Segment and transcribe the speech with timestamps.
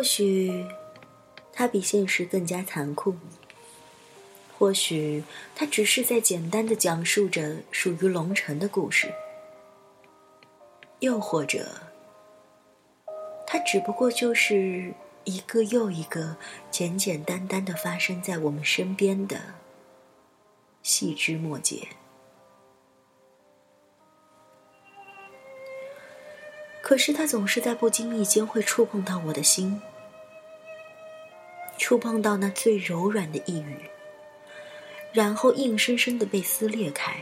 [0.00, 0.64] 或许，
[1.52, 3.14] 它比现实更加残酷。
[4.56, 5.22] 或许，
[5.54, 9.12] 它只是在简单的讲述着属于龙城的故事。
[11.00, 11.82] 又或者，
[13.46, 14.94] 它只不过就是
[15.24, 16.34] 一个又一个
[16.70, 19.38] 简简单单的发生在我们身边的
[20.82, 21.86] 细枝末节。
[26.90, 29.80] 可是，它总是在不经意间会触碰到我的心，
[31.78, 33.76] 触碰到那最柔软的一语，
[35.12, 37.14] 然后硬生生的被撕裂开。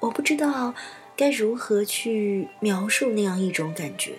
[0.00, 0.74] 我不知道。
[1.14, 4.14] 该如何去描述那样一种感觉？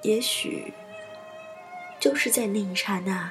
[0.00, 0.72] 也许，
[2.00, 3.30] 就是在那一刹那，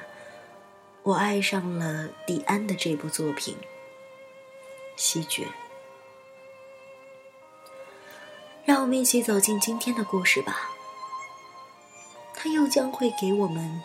[1.02, 3.56] 我爱上了迪安的这部作品
[4.96, 5.42] 《西决》。
[8.84, 10.68] 我们一起走进今天的故事吧。
[12.34, 13.80] 他又将会给我们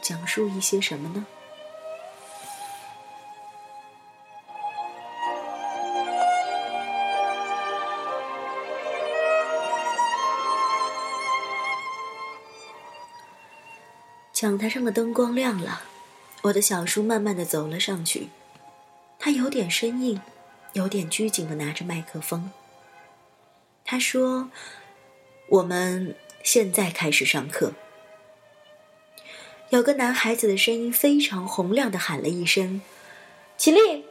[0.00, 1.26] 讲述一些什么呢？
[14.32, 15.80] 讲台上的灯光亮了，
[16.42, 18.28] 我的小叔慢慢的走了上去，
[19.18, 20.20] 他有点生硬，
[20.74, 22.52] 有点拘谨的拿着麦克风。
[23.86, 24.50] 他说
[25.48, 27.72] ：“我们现在开始上课。”
[29.70, 32.82] 有个男孩子的声音非常洪亮的喊了一声
[33.56, 34.04] ：“起立！”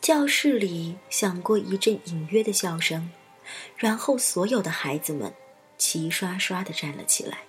[0.00, 3.10] 教室里响过一阵隐约的笑声，
[3.76, 5.34] 然后所有的孩子们
[5.76, 7.40] 齐刷刷的站了起来。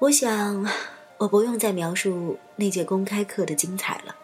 [0.00, 0.66] 我想，
[1.18, 4.16] 我不用再描述那节公开课的精彩了。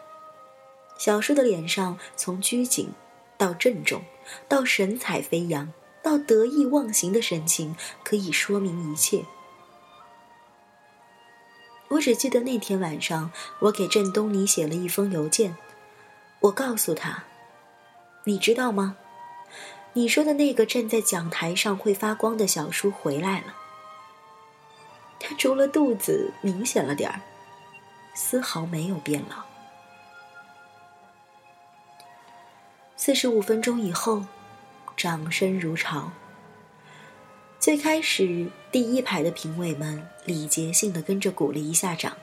[0.99, 2.93] 小叔的脸上，从拘谨
[3.37, 4.03] 到郑重，
[4.49, 5.73] 到神采飞扬，
[6.03, 9.25] 到得意忘形的神情，可以说明一切。
[11.89, 15.57] 我只记得那天晚上，我给郑东尼写了一封邮件，
[16.41, 17.25] 我告诉他
[18.25, 18.97] ：“你知道吗？
[19.93, 23.55] 你说的那个站在讲台上会发光的小叔回来了。”
[25.21, 27.21] 他除了肚子明显了点儿，
[28.15, 29.52] 丝毫没有变老。
[33.05, 34.25] 四十五分钟以后，
[34.97, 36.13] 掌声如潮。
[37.59, 42.17] 最开始，第一排的评委们礼节性的跟着鼓了一下掌，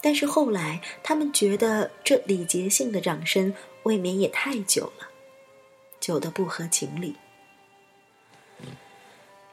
[0.00, 3.52] 但是后来，他们觉得这礼节性的掌声
[3.82, 5.10] 未免也太久了，
[6.00, 7.16] 久的不合情理。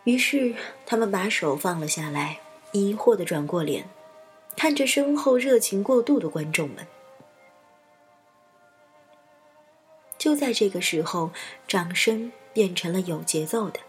[0.06, 0.56] 于是，
[0.86, 2.40] 他们把手放了下来，
[2.72, 3.90] 疑惑的转过脸，
[4.56, 6.88] 看着身后热情过度的观众们。
[10.20, 11.32] 就在这个时候，
[11.68, 13.80] 掌声变成了有节奏的。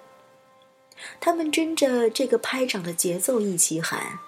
[1.20, 4.20] 他们跟着这个拍掌的节奏一起喊：“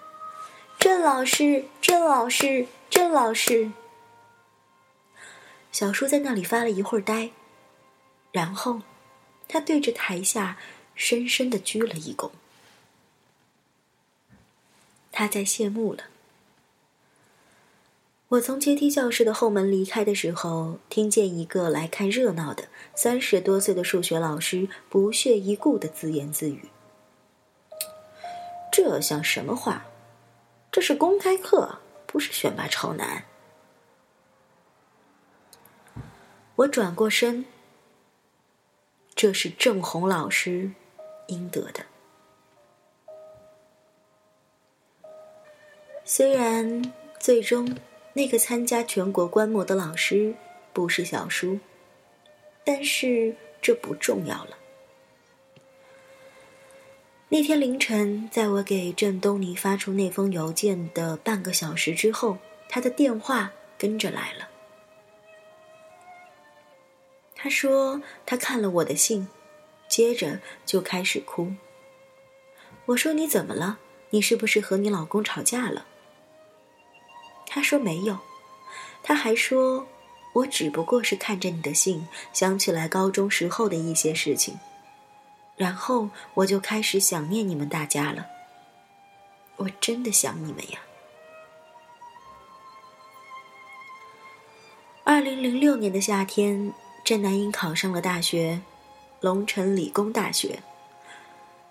[0.79, 3.73] 郑老师，郑老师，郑老师。”
[5.73, 7.31] 小叔在那里发了一会儿呆，
[8.33, 8.83] 然后，
[9.49, 10.59] 他对着台下。
[10.95, 12.31] 深深的鞠了一躬，
[15.11, 16.05] 他在谢幕了。
[18.33, 26.71] 我从阶梯教室的后门离开的时候，听见一个来看热闹的三十多岁的数学老师不屑一顾的自言自语
[28.73, 29.85] ：“这像什么话？
[30.71, 33.25] 这是公开课，不是选拔超男。”
[36.57, 37.45] 我转过身，
[39.15, 40.73] 这是郑红老师。
[41.29, 41.85] 应得的。
[46.05, 47.77] 虽然最终
[48.13, 50.35] 那个参加全国观摩的老师
[50.73, 51.59] 不是小叔，
[52.65, 54.57] 但是这不重要了。
[57.29, 62.39] 那天凌晨，在我给郑东尼发出那封邮件的半个小时之后，
[62.69, 64.49] 他的电话跟着来了。
[67.35, 69.29] 他说他看了我的信。
[69.89, 71.53] 接着就开始哭。
[72.87, 73.79] 我说：“你怎么了？
[74.09, 75.87] 你是不是和你老公吵架了？”
[77.55, 78.17] 他说：“没有。”
[79.05, 79.87] 他还说
[80.33, 84.59] ：“我只不过是看着你的信，想起来高中时候的一些事情，
[85.55, 88.25] 然后我就开始想念你们大家了。
[89.57, 90.79] 我真的想你们呀。”
[95.05, 96.73] 二零零六年的夏天，
[97.05, 98.63] 郑南英考上了大学。
[99.21, 100.61] 龙城理工大学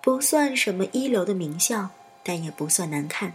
[0.01, 1.89] 不算什么一流的名校，
[2.23, 3.33] 但也不算难看。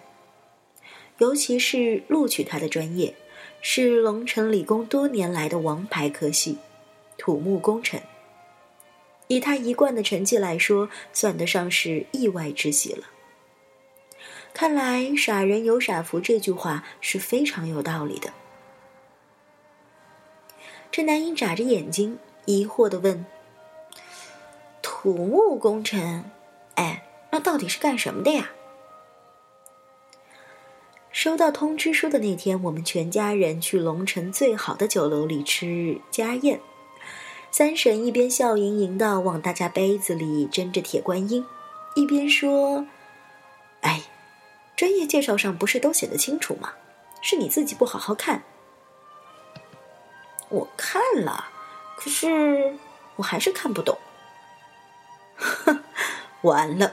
[1.19, 3.15] 尤其是录取他的专业，
[3.63, 6.59] 是龙城理工多年来的王牌科系——
[7.17, 8.01] 土木工程。
[9.29, 13.05] 以他一贯的成绩来说，算得上是意外之喜了。
[14.55, 18.33] 看来“傻人有傻福”这句话是非常有道理的。
[20.91, 23.27] 这男婴眨着眼睛，疑惑的问
[24.81, 26.31] ：“土木工程？
[26.77, 28.51] 哎，那到底是干什么的呀？”
[31.17, 36.61] 收到通知书的那天，我们全家人去龙城最好的酒楼里吃家宴。
[37.51, 41.47] 三婶一边笑盈盈的往大家杯子里斟着铁观音，
[41.95, 42.87] 一边说
[43.81, 44.03] ：“哎。”
[44.77, 46.75] 专业介绍上不是都写的清楚吗？
[47.23, 48.43] 是你自己不好好看。
[50.51, 51.47] 我看了，
[51.97, 52.77] 可是
[53.17, 53.97] 我还是看不懂。
[56.43, 56.93] 完了，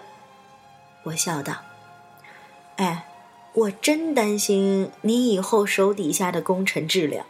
[1.04, 1.58] 我笑道
[2.80, 3.06] ：“哎，
[3.54, 7.26] 我真担心你以后手底下的工程质量。”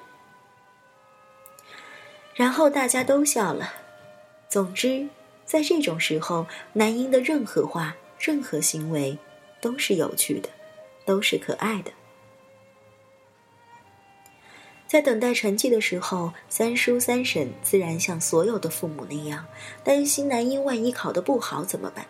[2.35, 3.73] 然后大家都笑了。
[4.49, 5.07] 总之，
[5.45, 9.17] 在这种时候，男婴的任何话、任何行为。
[9.63, 10.49] 都是有趣的，
[11.05, 11.93] 都是可爱的。
[14.85, 19.45] 在等待成绩的时候，三叔三婶自然像所有的父母那样，
[19.81, 22.05] 担心男婴万一考得不好怎么办。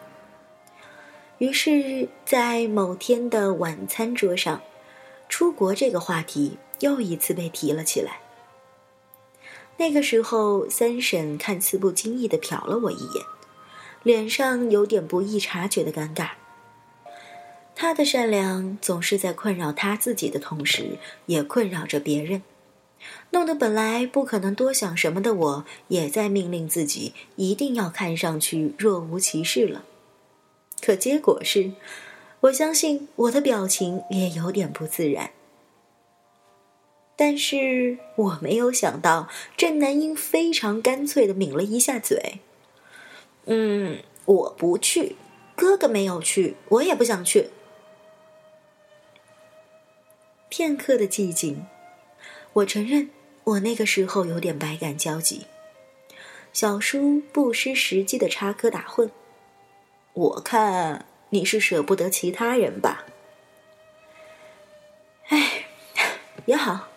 [1.44, 4.62] 于是，在某天的晚餐桌上，
[5.28, 8.22] 出国这个话题又一次被提了起来。
[9.76, 13.26] 那个时候，三婶看似不经意的瞟了我一眼，
[14.04, 16.30] 脸上有点不易察觉的尴尬。
[17.76, 22.42] 他的善良总是在困扰他自己的同时，也困扰着别人，
[23.32, 29.84] 弄得本来不可能多想什么的我，也在命令自己一定要看上去若无其事了。
[30.84, 31.72] 可结果是，
[32.42, 35.32] 我相信我的表情也有点不自然。
[37.16, 42.42] 但是我没有想到，郑南英非常干脆的抿了一下嘴
[43.48, 45.16] ：“嗯，我不去，
[45.56, 47.52] 哥哥没有去，我也不想去。”
[50.50, 51.66] 片刻的寂静，
[52.52, 53.10] 我承认
[53.46, 55.46] 我那个时候有点百感交集。
[56.52, 59.10] 小叔不失时机的插科打诨
[60.14, 63.06] ：“我看你是舍不得其他人吧？”
[65.30, 65.66] 哎，
[66.46, 66.88] 也好。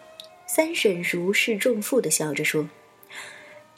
[0.46, 2.68] 三婶如释重负的笑着说：“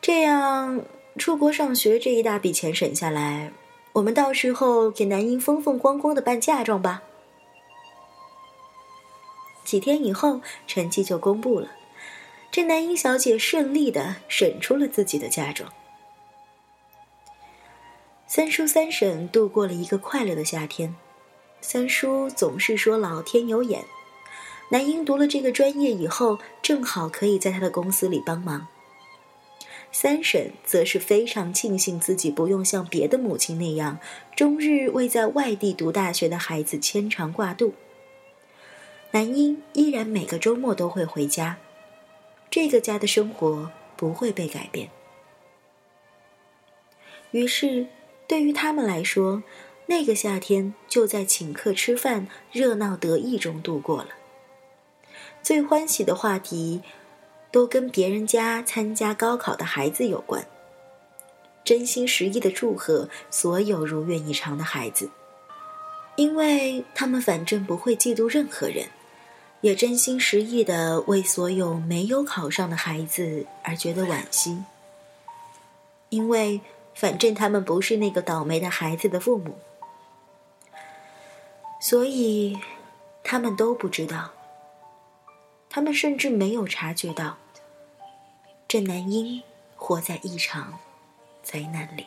[0.01, 0.85] 这样
[1.17, 3.51] 出国上学这一大笔钱省下来，
[3.95, 7.03] 我们到时候给男婴风风光光的办嫁妆吧。”
[9.65, 11.73] 几天以后，成绩就公布了，
[12.51, 15.73] 这南英小姐顺利的审出了自己的嫁妆。
[18.39, 20.95] 三叔三婶度过了一个快乐的夏天。
[21.61, 23.85] 三叔总是说老天有眼，
[24.71, 28.69] 南英读了这个专业以后，正好可以在他的公司里帮忙。
[29.91, 33.99] 三婶则是非常庆幸自己不用像别的母亲那样，
[34.37, 37.75] 终日为在外地读大学的孩子牵肠挂肚。
[39.11, 41.59] 男婴依然每个周末都会回家，
[42.49, 44.91] 这个家的生活不会被改变。
[47.33, 47.89] 于是，
[48.29, 49.43] 对于他们来说，
[49.87, 54.11] 那个夏天就在请客吃饭、热闹得意中度过了。
[55.43, 56.83] 最欢喜的话题，
[57.51, 60.47] 都跟别人家参加高考的孩子有关。
[61.65, 65.11] 真心实意的祝贺所有如愿以偿的孩子，
[66.17, 68.87] 因为他们反正不会嫉妒任何人。
[69.61, 74.63] 也真心实意的为所有没有考上的孩子而觉得惋惜，
[76.11, 76.61] 因为
[76.99, 79.57] 反正他们不是那个倒霉的孩子的父母，
[81.81, 82.59] 所以
[83.23, 84.33] 他们都不知道，
[85.71, 87.37] 他们甚至没有察觉到，
[88.67, 89.45] 郑南英
[89.77, 90.81] 活在一场
[91.45, 92.05] 灾难里。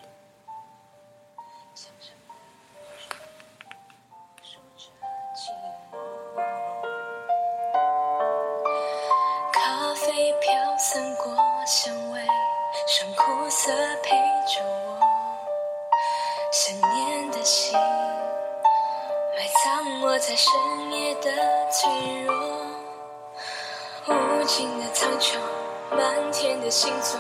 [9.54, 11.34] 咖啡飘散过
[11.66, 12.11] 香
[13.16, 13.72] 苦涩
[14.04, 14.10] 陪
[14.46, 15.00] 着我，
[16.52, 20.52] 想念的心埋葬我在深
[20.92, 21.32] 夜的
[21.72, 21.90] 脆
[22.24, 22.36] 弱，
[24.08, 25.38] 无尽的苍穹，
[25.92, 27.18] 满天的星座，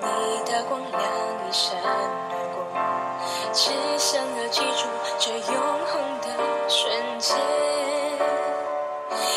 [0.00, 1.02] 你的光亮
[1.46, 2.64] 一闪而过，
[3.52, 6.28] 只想要记住这永恒的
[6.66, 7.36] 瞬间，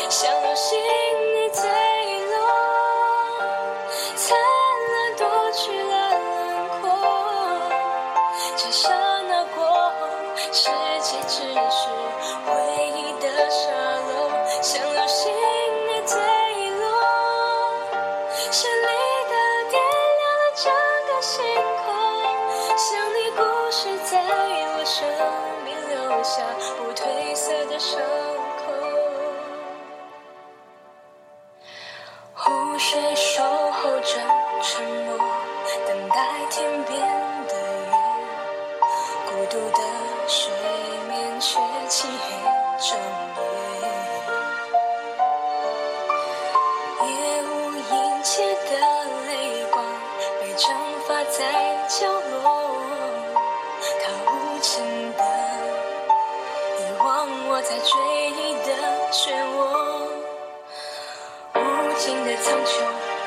[0.08, 0.54] 像流
[27.84, 28.62] 伤口。
[32.32, 34.12] 湖水守候着
[34.62, 35.18] 沉默，
[35.86, 36.16] 等待
[36.48, 36.98] 天边
[37.46, 37.52] 的
[37.84, 37.92] 月。
[39.28, 39.80] 孤独的
[40.26, 40.50] 水
[41.10, 41.60] 面却
[41.90, 42.24] 漆黑
[42.78, 42.96] 着
[57.64, 57.90] 在追
[58.30, 58.68] 忆的
[59.10, 59.58] 漩涡。
[61.54, 61.58] 无
[61.96, 62.82] 尽的苍穹，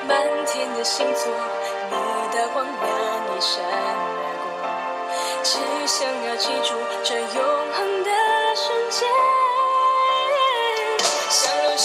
[0.08, 1.34] 满天的星座，
[1.90, 1.96] 你
[2.38, 2.68] 的光亮
[3.36, 4.64] 一闪而过，
[5.44, 7.26] 只想要记住这永
[7.74, 8.12] 恒的
[8.56, 9.10] 瞬间，
[11.30, 11.76] 像流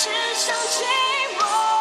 [0.00, 0.84] 只剩寂
[1.36, 1.77] 寞。